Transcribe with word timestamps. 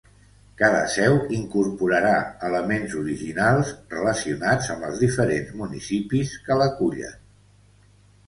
Cada 0.59 0.77
seu 0.91 1.17
incorporarà 1.39 2.13
elements 2.47 2.95
originals 3.01 3.69
relacionats 3.93 4.71
amb 4.77 4.87
els 4.89 5.03
diferents 5.05 5.51
municipis 5.61 6.31
que 6.47 6.57
l'acullen. 6.63 7.21